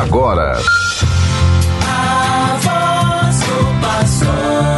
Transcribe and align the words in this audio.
agora. 0.00 0.58
A 1.86 2.56
voz 2.60 3.40
do 3.40 3.80
pastor. 3.80 4.74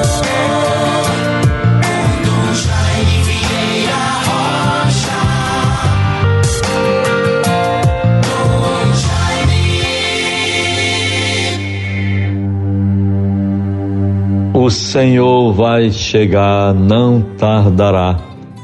O 14.53 14.71
Senhor 14.71 15.53
vai 15.53 15.93
chegar, 15.93 16.75
não 16.75 17.21
tardará. 17.21 18.17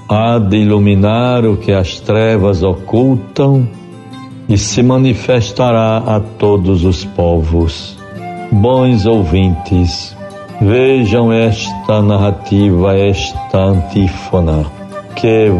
Há 0.08 0.36
de 0.38 0.56
iluminar 0.56 1.44
o 1.44 1.56
que 1.56 1.70
as 1.70 2.00
trevas 2.00 2.62
ocultam 2.64 3.68
e 4.52 4.58
se 4.58 4.82
manifestará 4.82 5.96
a 5.96 6.20
todos 6.20 6.84
os 6.84 7.06
povos. 7.06 7.96
Bons 8.52 9.06
ouvintes, 9.06 10.14
vejam 10.60 11.32
esta 11.32 12.02
narrativa, 12.02 12.94
esta 12.94 13.58
antífona, 13.58 14.66
que 15.16 15.50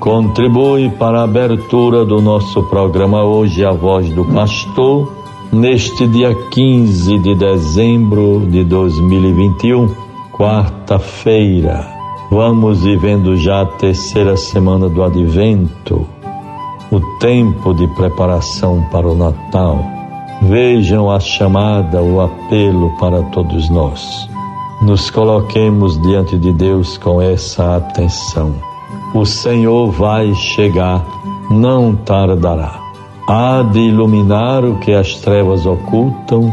contribui 0.00 0.90
para 0.90 1.20
a 1.20 1.22
abertura 1.22 2.04
do 2.04 2.20
nosso 2.20 2.60
programa 2.64 3.22
hoje, 3.22 3.64
A 3.64 3.70
Voz 3.70 4.10
do 4.10 4.24
Pastor, 4.24 5.14
neste 5.52 6.04
dia 6.08 6.34
15 6.50 7.16
de 7.20 7.36
dezembro 7.36 8.48
de 8.50 8.64
2021, 8.64 9.94
quarta-feira. 10.32 11.86
Vamos 12.32 12.82
vivendo 12.82 13.36
já 13.36 13.60
a 13.60 13.66
terceira 13.66 14.36
semana 14.36 14.88
do 14.88 15.04
Advento 15.04 16.04
o 16.94 17.00
tempo 17.18 17.74
de 17.74 17.88
preparação 17.88 18.86
para 18.92 19.08
o 19.08 19.16
Natal. 19.16 19.84
Vejam 20.42 21.10
a 21.10 21.18
chamada, 21.18 22.00
o 22.00 22.20
apelo 22.20 22.90
para 22.98 23.20
todos 23.24 23.68
nós. 23.68 24.28
Nos 24.80 25.10
coloquemos 25.10 26.00
diante 26.02 26.38
de 26.38 26.52
Deus 26.52 26.96
com 26.96 27.20
essa 27.20 27.76
atenção. 27.76 28.54
O 29.12 29.24
Senhor 29.24 29.90
vai 29.90 30.32
chegar, 30.34 31.04
não 31.50 31.96
tardará. 31.96 32.78
Há 33.26 33.62
de 33.72 33.80
iluminar 33.80 34.64
o 34.64 34.78
que 34.78 34.92
as 34.92 35.14
trevas 35.16 35.66
ocultam 35.66 36.52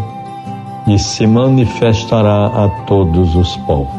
e 0.87 0.97
se 0.97 1.27
manifestará 1.27 2.47
a 2.47 2.67
todos 2.87 3.35
os 3.35 3.55
povos. 3.57 3.91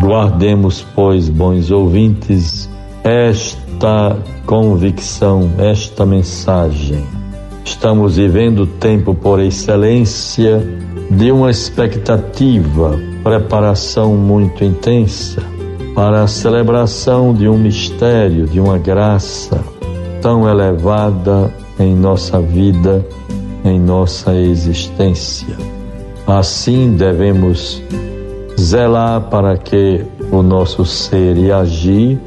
Guardemos, 0.00 0.84
pois, 0.94 1.30
bons 1.30 1.70
ouvintes, 1.70 2.68
esta 3.06 4.16
convicção, 4.46 5.48
esta 5.58 6.04
mensagem. 6.04 7.06
Estamos 7.64 8.16
vivendo 8.16 8.64
o 8.64 8.66
tempo 8.66 9.14
por 9.14 9.38
excelência 9.38 10.60
de 11.08 11.30
uma 11.30 11.48
expectativa, 11.48 12.98
preparação 13.22 14.16
muito 14.16 14.64
intensa 14.64 15.40
para 15.94 16.24
a 16.24 16.26
celebração 16.26 17.32
de 17.32 17.48
um 17.48 17.56
mistério, 17.56 18.44
de 18.46 18.58
uma 18.58 18.76
graça 18.76 19.62
tão 20.20 20.48
elevada 20.48 21.54
em 21.78 21.94
nossa 21.94 22.40
vida, 22.40 23.06
em 23.64 23.78
nossa 23.78 24.34
existência. 24.34 25.56
Assim 26.26 26.96
devemos 26.96 27.80
zelar 28.58 29.20
para 29.30 29.56
que 29.56 30.04
o 30.32 30.42
nosso 30.42 30.84
ser 30.84 31.36
e 31.36 31.52
agir 31.52 32.18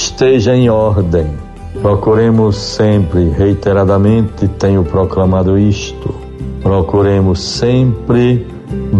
esteja 0.00 0.56
em 0.56 0.70
ordem. 0.70 1.26
Procuremos 1.82 2.56
sempre, 2.56 3.28
reiteradamente 3.28 4.48
tenho 4.48 4.82
proclamado 4.82 5.58
isto, 5.58 6.14
procuremos 6.62 7.40
sempre 7.40 8.46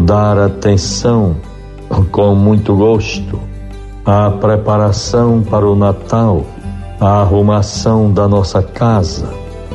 dar 0.05 0.39
atenção 0.39 1.37
com 2.13 2.35
muito 2.35 2.77
gosto 2.77 3.41
à 4.05 4.31
preparação 4.31 5.43
para 5.43 5.67
o 5.67 5.75
Natal, 5.75 6.45
à 7.01 7.23
arrumação 7.23 8.13
da 8.13 8.29
nossa 8.29 8.63
casa, 8.63 9.29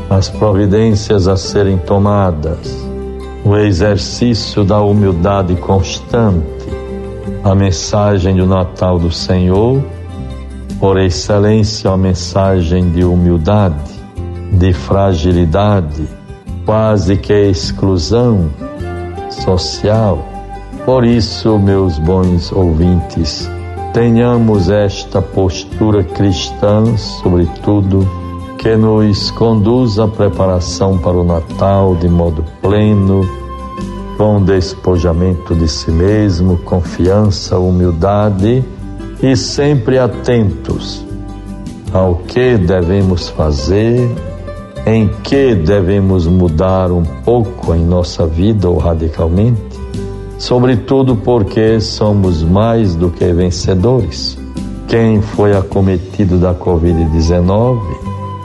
as 0.09 0.29
providências 0.29 1.27
a 1.27 1.35
serem 1.35 1.77
tomadas, 1.77 2.87
o 3.43 3.57
exercício 3.57 4.63
da 4.63 4.79
humildade 4.79 5.55
constante, 5.55 6.45
a 7.43 7.53
mensagem 7.55 8.35
do 8.35 8.45
Natal 8.45 8.97
do 8.97 9.11
Senhor 9.11 9.94
por 10.79 10.97
excelência, 10.99 11.91
a 11.91 11.97
mensagem 11.97 12.91
de 12.91 13.03
humildade, 13.03 13.93
de 14.51 14.73
fragilidade, 14.73 16.07
quase 16.65 17.17
que 17.17 17.33
exclusão 17.33 18.49
social. 19.29 20.19
Por 20.85 21.03
isso, 21.03 21.57
meus 21.57 21.97
bons 21.97 22.51
ouvintes, 22.51 23.49
tenhamos 23.93 24.69
esta 24.69 25.21
postura 25.21 26.03
cristã, 26.03 26.95
sobretudo, 26.97 28.07
que 28.57 28.75
nos 28.75 29.31
conduz 29.31 29.99
à 29.99 30.07
preparação 30.07 30.97
para 30.97 31.17
o 31.17 31.23
Natal 31.23 31.95
de 31.95 32.09
modo 32.09 32.43
pleno, 32.61 33.27
com 34.17 34.41
despojamento 34.41 35.53
de 35.55 35.67
si 35.67 35.91
mesmo, 35.91 36.57
confiança, 36.57 37.57
humildade 37.57 38.63
e 39.25 39.35
sempre 39.35 39.97
atentos 39.97 41.03
ao 41.91 42.17
que 42.27 42.57
devemos 42.57 43.27
fazer, 43.29 44.07
em 44.85 45.07
que 45.23 45.55
devemos 45.55 46.27
mudar 46.27 46.91
um 46.91 47.01
pouco 47.01 47.73
em 47.73 47.83
nossa 47.83 48.27
vida 48.27 48.69
ou 48.69 48.77
radicalmente, 48.77 49.59
sobretudo 50.37 51.15
porque 51.15 51.79
somos 51.79 52.43
mais 52.43 52.93
do 52.93 53.09
que 53.09 53.25
vencedores. 53.33 54.37
Quem 54.87 55.23
foi 55.23 55.57
acometido 55.57 56.37
da 56.37 56.53
Covid-19 56.53 57.79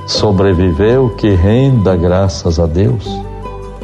sobreviveu, 0.06 1.10
que 1.10 1.34
renda 1.34 1.94
graças 1.94 2.58
a 2.58 2.64
Deus. 2.64 3.06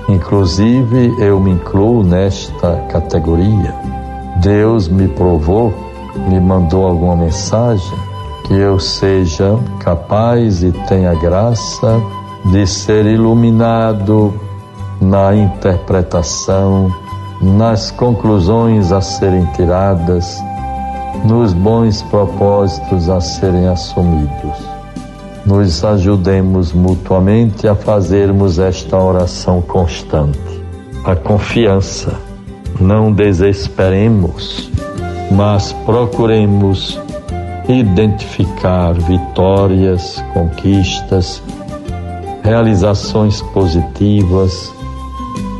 Inclusive, 0.08 1.14
eu 1.18 1.38
me 1.40 1.50
incluo 1.50 2.02
nesta 2.02 2.76
categoria. 2.88 3.74
Deus 4.40 4.88
me 4.88 5.08
provou 5.08 5.85
me 6.28 6.40
mandou 6.40 6.86
alguma 6.86 7.16
mensagem, 7.16 7.98
que 8.44 8.54
eu 8.54 8.78
seja 8.78 9.58
capaz 9.80 10.62
e 10.62 10.72
tenha 10.88 11.14
graça 11.14 12.00
de 12.46 12.66
ser 12.66 13.06
iluminado 13.06 14.32
na 15.00 15.34
interpretação, 15.34 16.94
nas 17.40 17.90
conclusões 17.90 18.92
a 18.92 19.00
serem 19.00 19.44
tiradas, 19.56 20.42
nos 21.24 21.52
bons 21.52 22.02
propósitos 22.02 23.08
a 23.08 23.20
serem 23.20 23.66
assumidos. 23.68 24.76
Nos 25.44 25.84
ajudemos 25.84 26.72
mutuamente 26.72 27.68
a 27.68 27.74
fazermos 27.74 28.58
esta 28.58 28.96
oração 28.96 29.62
constante. 29.62 30.38
A 31.04 31.14
confiança, 31.14 32.14
não 32.80 33.12
desesperemos 33.12 34.70
mas 35.30 35.72
procuremos 35.84 37.00
identificar 37.68 38.92
vitórias, 38.94 40.22
conquistas, 40.32 41.42
realizações 42.42 43.42
positivas, 43.42 44.72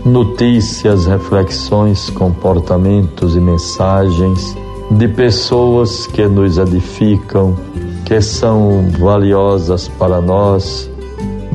notícias, 0.04 1.06
reflexões, 1.06 2.10
comportamentos 2.10 3.34
e 3.34 3.41
mensagens 3.41 4.56
de 4.93 5.09
pessoas 5.09 6.06
que 6.06 6.27
nos 6.27 6.59
edificam, 6.59 7.56
que 8.04 8.21
são 8.21 8.88
valiosas 9.00 9.88
para 9.88 10.21
nós 10.21 10.88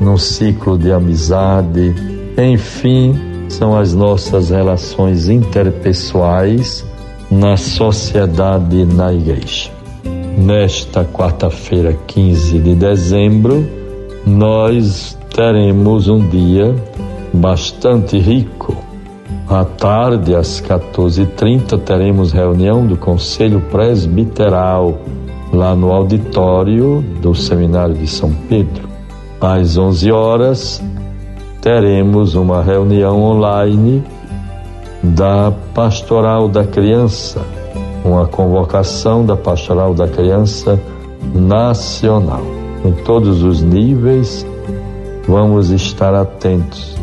num 0.02 0.18
ciclo 0.18 0.78
de 0.78 0.92
amizade, 0.92 1.96
enfim, 2.38 3.18
são 3.48 3.78
as 3.78 3.94
nossas 3.94 4.50
relações 4.50 5.30
interpessoais 5.30 6.84
na 7.32 7.56
sociedade 7.56 8.82
e 8.82 8.86
na 8.86 9.14
igreja. 9.14 9.72
Nesta 10.38 11.06
quarta-feira, 11.06 11.98
15 12.06 12.60
de 12.60 12.76
dezembro, 12.76 13.66
nós 14.28 15.18
teremos 15.34 16.10
um 16.10 16.28
dia 16.28 16.76
bastante 17.34 18.20
rico. 18.20 18.76
À 19.48 19.64
tarde, 19.64 20.36
às 20.36 20.62
14h30, 20.62 21.80
teremos 21.80 22.34
reunião 22.34 22.86
do 22.86 22.98
Conselho 22.98 23.62
Presbiteral 23.72 25.00
lá 25.54 25.74
no 25.76 25.92
auditório 25.92 27.04
do 27.22 27.34
Seminário 27.34 27.96
de 27.96 28.08
São 28.08 28.34
Pedro. 28.50 28.90
Às 29.40 29.78
11 29.78 30.12
horas, 30.12 30.84
teremos 31.62 32.36
uma 32.36 32.62
reunião 32.62 33.22
online 33.22 34.04
da 35.04 35.52
Pastoral 35.74 36.48
da 36.48 36.64
Criança, 36.64 37.42
uma 38.04 38.28
convocação 38.28 39.26
da 39.26 39.36
Pastoral 39.36 39.94
da 39.94 40.08
Criança 40.08 40.80
Nacional. 41.34 42.44
Em 42.86 42.92
todos 43.04 43.44
os 43.44 43.62
níveis, 43.62 44.46
vamos 45.28 45.70
estar 45.70 46.14
atentos 46.14 46.96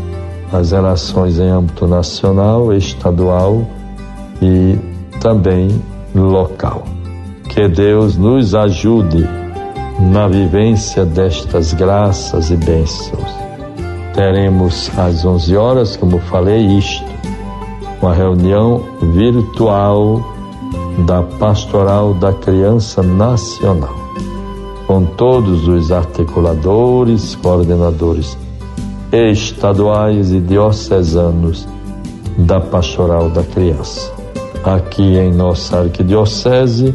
as 0.52 0.72
relações 0.72 1.38
em 1.38 1.48
âmbito 1.48 1.86
nacional, 1.86 2.72
estadual 2.72 3.66
e 4.40 4.78
também 5.20 5.80
local. 6.14 6.84
Que 7.48 7.68
Deus 7.68 8.16
nos 8.16 8.54
ajude 8.54 9.28
na 10.00 10.28
vivência 10.28 11.04
destas 11.04 11.72
graças 11.72 12.50
e 12.50 12.56
bênçãos. 12.56 13.28
Teremos 14.14 14.90
às 14.96 15.24
11 15.24 15.56
horas, 15.56 15.96
como 15.96 16.18
falei, 16.18 16.78
isto, 16.78 17.07
uma 18.00 18.14
reunião 18.14 18.82
virtual 19.12 20.22
da 21.06 21.22
Pastoral 21.22 22.14
da 22.14 22.32
Criança 22.32 23.02
Nacional, 23.02 23.94
com 24.86 25.04
todos 25.04 25.66
os 25.68 25.92
articuladores, 25.92 27.34
coordenadores 27.36 28.36
estaduais 29.12 30.32
e 30.32 30.40
diocesanos 30.40 31.66
da 32.36 32.60
Pastoral 32.60 33.30
da 33.30 33.42
Criança. 33.42 34.12
Aqui 34.64 35.16
em 35.16 35.32
nossa 35.32 35.80
arquidiocese 35.80 36.94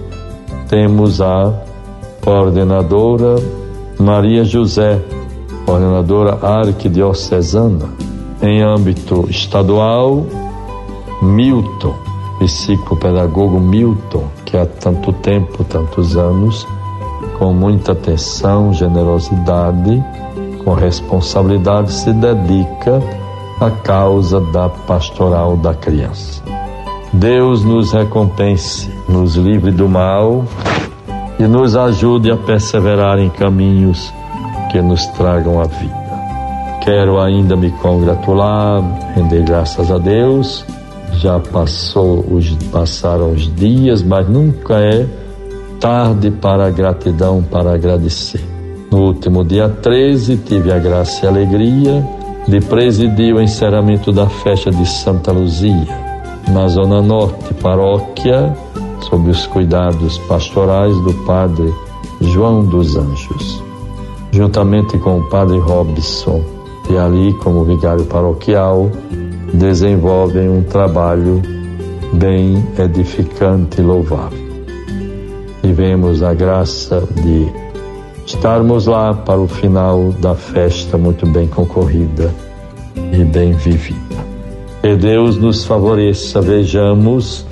temos 0.67 1.21
a 1.21 1.53
coordenadora 2.21 3.35
Maria 3.99 4.43
José, 4.43 5.01
coordenadora 5.65 6.37
arquidiocesana. 6.41 7.89
Em 8.41 8.61
âmbito 8.61 9.25
estadual, 9.29 10.25
Milton, 11.21 11.95
psicopedagogo 12.39 13.59
Milton, 13.59 14.25
que 14.45 14.57
há 14.57 14.65
tanto 14.65 15.13
tempo, 15.13 15.63
tantos 15.63 16.17
anos, 16.17 16.67
com 17.37 17.53
muita 17.53 17.93
atenção, 17.93 18.73
generosidade, 18.73 20.03
com 20.63 20.73
responsabilidade, 20.73 21.91
se 21.91 22.11
dedica 22.13 23.01
à 23.59 23.69
causa 23.69 24.39
da 24.39 24.69
pastoral 24.69 25.55
da 25.57 25.73
criança. 25.73 26.41
Deus 27.13 27.63
nos 27.63 27.91
recompense, 27.91 28.89
nos 29.07 29.35
livre 29.35 29.71
do 29.71 29.87
mal 29.87 30.43
e 31.39 31.43
nos 31.43 31.75
ajude 31.75 32.31
a 32.31 32.37
perseverar 32.37 33.19
em 33.19 33.29
caminhos 33.29 34.11
que 34.71 34.81
nos 34.81 35.05
tragam 35.07 35.59
a 35.61 35.65
vida. 35.65 36.03
Quero 36.81 37.21
ainda 37.21 37.55
me 37.55 37.71
congratular, 37.71 38.81
render 39.15 39.43
graças 39.43 39.91
a 39.91 39.97
Deus. 39.97 40.65
Já 41.23 41.39
passou 41.39 42.19
os, 42.19 42.53
passaram 42.69 43.31
os 43.31 43.43
dias, 43.55 44.03
mas 44.03 44.27
nunca 44.27 44.73
é 44.81 45.07
tarde 45.79 46.29
para 46.29 46.67
a 46.67 46.69
gratidão, 46.69 47.41
para 47.41 47.73
agradecer. 47.73 48.43
No 48.91 49.05
último 49.05 49.45
dia 49.45 49.69
13, 49.69 50.35
tive 50.35 50.69
a 50.69 50.77
graça 50.77 51.23
e 51.23 51.27
a 51.29 51.31
alegria 51.31 52.05
de 52.45 52.59
presidir 52.59 53.33
o 53.33 53.41
encerramento 53.41 54.11
da 54.11 54.27
festa 54.27 54.69
de 54.69 54.85
Santa 54.85 55.31
Luzia 55.31 55.87
na 56.51 56.67
Zona 56.67 57.01
Norte, 57.01 57.53
paróquia, 57.53 58.53
sob 59.09 59.29
os 59.29 59.47
cuidados 59.47 60.17
pastorais 60.27 60.93
do 61.03 61.13
Padre 61.25 61.73
João 62.19 62.65
dos 62.65 62.97
Anjos, 62.97 63.63
juntamente 64.29 64.97
com 64.97 65.19
o 65.19 65.29
Padre 65.29 65.57
Robson, 65.57 66.43
e 66.89 66.97
ali, 66.97 67.33
como 67.35 67.63
vigário 67.63 68.03
paroquial, 68.03 68.91
desenvolvem 69.53 70.49
um 70.49 70.63
trabalho 70.63 71.41
bem 72.13 72.63
edificante 72.77 73.79
e 73.79 73.83
louvável. 73.83 74.43
Tivemos 75.61 76.21
a 76.23 76.33
graça 76.33 77.07
de 77.23 77.47
estarmos 78.25 78.87
lá 78.87 79.13
para 79.13 79.39
o 79.39 79.47
final 79.47 80.11
da 80.19 80.35
festa 80.35 80.97
muito 80.97 81.25
bem 81.25 81.47
concorrida 81.47 82.33
e 83.13 83.23
bem 83.23 83.53
vivida. 83.53 84.23
Que 84.81 84.95
Deus 84.95 85.37
nos 85.37 85.63
favoreça. 85.63 86.41
Vejamos 86.41 87.45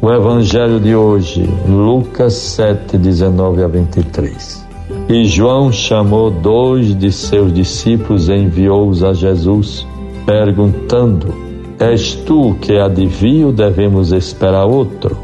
o 0.00 0.10
Evangelho 0.10 0.80
de 0.80 0.94
hoje, 0.94 1.46
Lucas 1.68 2.32
7, 2.32 2.96
19 2.96 3.62
a 3.62 3.68
23. 3.68 4.66
E 5.08 5.24
João 5.24 5.70
chamou 5.70 6.30
dois 6.30 6.96
de 6.96 7.12
seus 7.12 7.52
discípulos 7.52 8.28
e 8.28 8.34
enviou-os 8.34 9.02
a 9.02 9.12
Jesus, 9.12 9.86
perguntando: 10.26 11.34
És 11.78 12.14
tu 12.14 12.54
que 12.60 12.78
adivinha 12.78 13.46
ou 13.46 13.52
devemos 13.52 14.12
esperar 14.12 14.66
outro? 14.66 15.16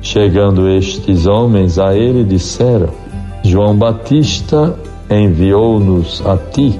Chegando 0.00 0.68
estes 0.68 1.26
homens 1.26 1.78
a 1.78 1.94
ele, 1.94 2.24
disseram: 2.24 2.88
João 3.42 3.76
Batista 3.76 4.74
enviou-nos 5.10 6.22
a 6.26 6.36
ti 6.36 6.78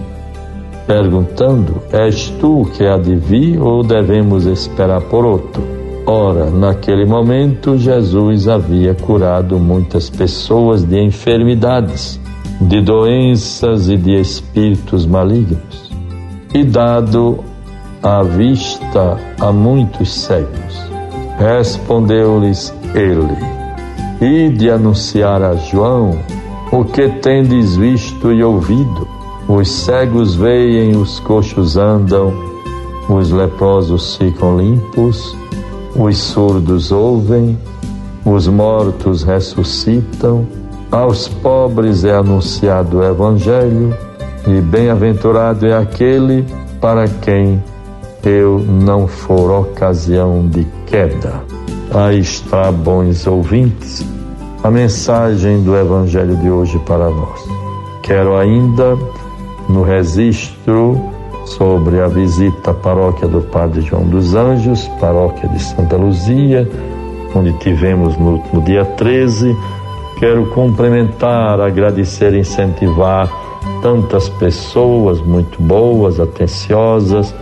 perguntando: 0.86 1.82
És 1.92 2.28
tu 2.40 2.66
que 2.76 2.84
vir 3.16 3.60
ou 3.60 3.82
devemos 3.82 4.46
esperar 4.46 5.00
por 5.02 5.24
outro? 5.24 5.62
Ora, 6.06 6.50
naquele 6.50 7.06
momento, 7.06 7.78
Jesus 7.78 8.46
havia 8.46 8.94
curado 8.94 9.58
muitas 9.58 10.10
pessoas 10.10 10.84
de 10.84 11.00
enfermidades, 11.00 12.20
de 12.60 12.82
doenças 12.82 13.88
e 13.88 13.96
de 13.96 14.20
espíritos 14.20 15.06
malignos, 15.06 15.90
e 16.52 16.62
dado 16.62 17.42
a 18.04 18.22
vista 18.22 19.18
a 19.40 19.50
muitos 19.50 20.12
cegos. 20.12 20.88
Respondeu-lhes 21.38 22.72
ele: 22.94 23.36
E 24.20 24.50
de 24.50 24.70
anunciar 24.70 25.42
a 25.42 25.56
João 25.56 26.16
o 26.70 26.84
que 26.84 27.08
tendes 27.08 27.76
visto 27.76 28.32
e 28.32 28.44
ouvido 28.44 29.14
os 29.46 29.68
cegos 29.68 30.34
veem, 30.34 30.96
os 30.96 31.20
coxos 31.20 31.76
andam, 31.76 32.32
os 33.10 33.30
leprosos 33.30 34.16
ficam 34.16 34.56
limpos, 34.56 35.36
os 35.94 36.16
surdos 36.16 36.90
ouvem, 36.90 37.58
os 38.24 38.48
mortos 38.48 39.22
ressuscitam, 39.22 40.46
aos 40.90 41.28
pobres 41.28 42.06
é 42.06 42.14
anunciado 42.14 42.98
o 42.98 43.04
Evangelho, 43.04 43.94
e 44.46 44.62
bem-aventurado 44.62 45.66
é 45.66 45.76
aquele 45.76 46.46
para 46.80 47.06
quem 47.06 47.62
eu 48.28 48.58
não 48.58 49.06
for 49.06 49.50
ocasião 49.50 50.46
de 50.48 50.66
queda. 50.86 51.42
Aí 51.92 52.20
está, 52.20 52.72
bons 52.72 53.26
ouvintes, 53.26 54.04
a 54.62 54.70
mensagem 54.70 55.62
do 55.62 55.76
Evangelho 55.76 56.36
de 56.36 56.50
hoje 56.50 56.78
para 56.80 57.10
nós. 57.10 57.40
Quero 58.02 58.36
ainda 58.36 58.96
no 59.68 59.82
registro 59.82 61.00
sobre 61.44 62.00
a 62.00 62.08
visita 62.08 62.70
à 62.70 62.74
paróquia 62.74 63.28
do 63.28 63.42
Padre 63.42 63.82
João 63.82 64.04
dos 64.04 64.34
Anjos, 64.34 64.88
paróquia 65.00 65.48
de 65.48 65.62
Santa 65.62 65.96
Luzia, 65.96 66.68
onde 67.34 67.52
tivemos 67.58 68.16
no, 68.16 68.42
no 68.52 68.62
dia 68.62 68.84
13. 68.84 69.56
Quero 70.18 70.46
complementar, 70.50 71.60
agradecer, 71.60 72.34
incentivar 72.34 73.28
tantas 73.82 74.28
pessoas 74.28 75.20
muito 75.20 75.60
boas, 75.60 76.18
atenciosas, 76.18 77.34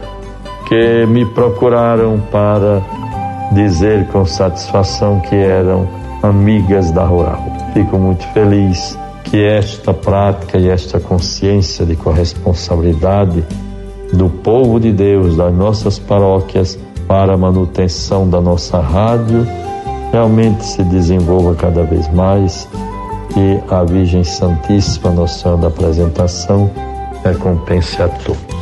que 0.73 1.05
me 1.05 1.27
procuraram 1.27 2.19
para 2.19 2.81
dizer 3.53 4.07
com 4.07 4.25
satisfação 4.25 5.21
que 5.21 5.37
eram 5.37 5.87
amigas 6.23 6.91
da 6.91 7.05
Rural. 7.05 7.45
Fico 7.75 7.99
muito 7.99 8.27
feliz 8.29 8.99
que 9.25 9.45
esta 9.45 9.93
prática 9.93 10.57
e 10.57 10.71
esta 10.71 10.99
consciência 10.99 11.85
de 11.85 11.95
corresponsabilidade 11.95 13.45
do 14.15 14.31
povo 14.31 14.81
de 14.81 14.93
Deus, 14.93 15.37
das 15.37 15.53
nossas 15.53 15.99
paróquias, 15.99 16.79
para 17.07 17.35
a 17.35 17.37
manutenção 17.37 18.27
da 18.27 18.41
nossa 18.41 18.81
rádio, 18.81 19.47
realmente 20.11 20.65
se 20.65 20.83
desenvolva 20.85 21.55
cada 21.55 21.83
vez 21.83 22.11
mais 22.15 22.67
e 23.37 23.61
a 23.71 23.85
Virgem 23.85 24.25
Santíssima, 24.25 25.11
Nossa 25.11 25.39
Senhora 25.39 25.61
da 25.61 25.69
Apresentação, 25.69 26.71
recompense 27.23 28.01
a 28.01 28.09
todos. 28.09 28.62